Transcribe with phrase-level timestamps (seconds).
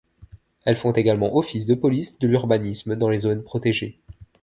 [0.65, 3.99] Elles font également office de police de l'urbanisme dans les zones protégées.